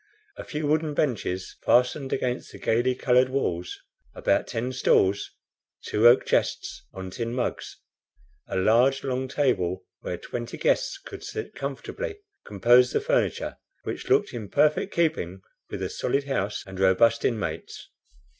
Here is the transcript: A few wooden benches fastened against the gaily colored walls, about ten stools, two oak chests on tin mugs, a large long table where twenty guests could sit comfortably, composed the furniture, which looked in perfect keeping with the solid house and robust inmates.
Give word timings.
A 0.35 0.43
few 0.43 0.65
wooden 0.65 0.95
benches 0.95 1.57
fastened 1.63 2.11
against 2.11 2.51
the 2.51 2.57
gaily 2.57 2.95
colored 2.95 3.29
walls, 3.29 3.77
about 4.15 4.47
ten 4.47 4.73
stools, 4.73 5.29
two 5.85 6.07
oak 6.07 6.25
chests 6.25 6.83
on 6.91 7.11
tin 7.11 7.35
mugs, 7.35 7.77
a 8.47 8.57
large 8.57 9.03
long 9.03 9.27
table 9.27 9.83
where 9.99 10.17
twenty 10.17 10.57
guests 10.57 10.97
could 10.97 11.23
sit 11.23 11.53
comfortably, 11.53 12.17
composed 12.45 12.93
the 12.93 12.99
furniture, 12.99 13.57
which 13.83 14.09
looked 14.09 14.33
in 14.33 14.49
perfect 14.49 14.91
keeping 14.91 15.41
with 15.69 15.81
the 15.81 15.87
solid 15.91 16.23
house 16.23 16.63
and 16.65 16.79
robust 16.79 17.23
inmates. 17.23 17.87